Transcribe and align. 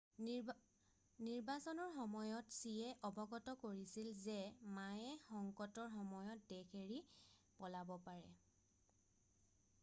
নিৰ্বাচনৰ 0.27 1.91
সময়ত 1.97 2.55
চিয়ে 2.55 2.87
অৱগত 3.09 3.53
কৰিছিল 3.65 4.09
যে 4.23 4.35
মায়ে 4.79 5.13
সংকটৰ 5.27 5.93
সময়ত 5.99 6.51
দেশ 6.55 6.73
এৰি 6.83 6.99
পলাব 7.61 7.95
পাৰে 8.09 8.35